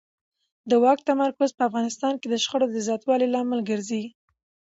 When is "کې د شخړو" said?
2.21-2.67